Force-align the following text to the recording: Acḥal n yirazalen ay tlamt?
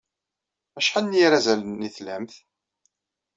Acḥal 0.79 1.05
n 1.07 1.17
yirazalen 1.17 1.85
ay 1.87 1.91
tlamt? 1.95 2.33